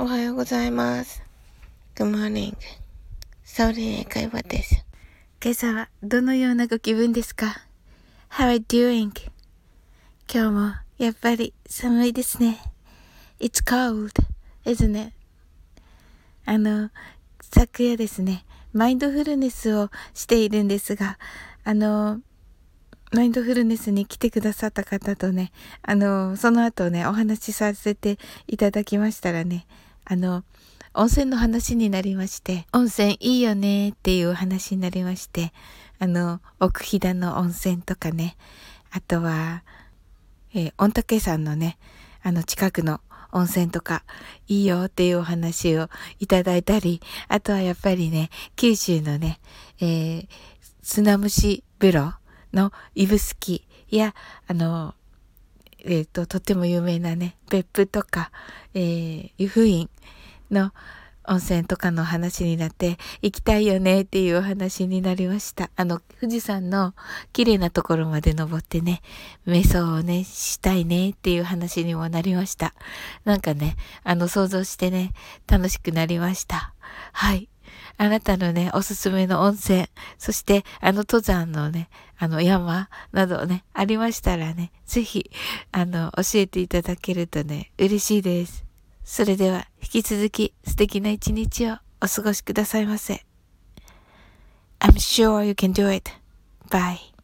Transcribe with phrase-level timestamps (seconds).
[0.00, 1.24] おはようございます。
[1.96, 2.54] Good morning.
[3.42, 4.86] サウリン英会話です。
[5.42, 7.62] 今朝はどのようなご気分ですか
[8.30, 9.10] ?How are you doing?
[10.32, 12.60] 今日もやっぱり寒いですね。
[13.40, 14.12] It's cold,
[14.64, 15.12] isn't it?
[16.44, 16.90] あの、
[17.42, 21.18] 昨夜ですね、マインドフルネスをしているんですが、
[21.64, 22.20] あの、
[23.10, 25.50] マインドフルネスに来てくださった方とね、
[25.82, 29.66] あの、その後ね、お話しさせていただきましたらね、
[30.10, 30.42] あの、
[30.94, 35.52] 温泉の話になりまして、温泉いいよねっていう話になりまして、
[35.98, 38.38] あの、奥飛騨の温泉とかね、
[38.90, 39.62] あとは、
[40.54, 41.76] えー、御嶽山のね、
[42.22, 43.00] あの近くの
[43.32, 44.02] 温泉とか
[44.46, 45.88] いいよっていうお話を
[46.20, 49.40] いただいたり、あとはやっぱりね、九州のね、
[49.80, 50.28] えー、
[50.82, 52.14] 砂蒸し風呂
[52.54, 54.14] の指宿や、
[54.46, 54.94] あの、
[55.84, 58.30] えっ、ー、と、とっても有名なね、別府とか、
[58.74, 59.88] えー、湯布院
[60.50, 60.72] の
[61.24, 65.70] 温泉とかの話になって、行きたいよねっていうお話になりました。
[65.76, 66.94] あの、富士山の
[67.32, 69.02] 綺麗なところまで登ってね、
[69.46, 72.74] 瞑想をね、したいねっていう話にもなりました。
[73.24, 75.12] なんかね、あの、想像してね、
[75.46, 76.74] 楽しくなりました。
[77.12, 77.48] はい。
[77.96, 79.86] あなたのね、おすすめの温泉、
[80.18, 85.30] そしてあの登山のね、あの山などね、ありましたらね、ぜひ、
[85.72, 88.64] あの、教えていただけるとね、嬉しいです。
[89.04, 93.24] それでは、引き続き素敵な一日をお過ごしくださいませ。
[94.80, 96.10] I'm sure you can do it.
[96.70, 97.17] Bye.